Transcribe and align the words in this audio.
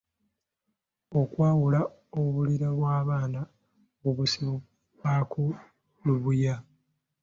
Okwawula 1.21 1.81
obulira 2.19 2.67
bw’abaana 2.77 3.41
obusibako 4.07 5.43
lubuuya. 6.05 6.55